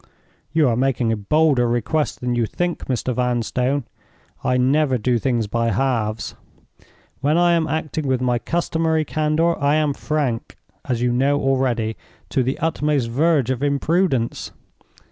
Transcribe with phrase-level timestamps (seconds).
[0.51, 3.13] "You are making a bolder request than you think, Mr.
[3.13, 3.83] Vanstone.
[4.43, 6.33] I never do things by halves.
[7.19, 11.97] When I am acting with my customary candor, I am frank (as you know already)
[12.29, 14.51] to the utmost verge of imprudence.